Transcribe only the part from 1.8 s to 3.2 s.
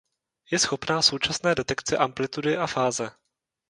amplitudy a fáze.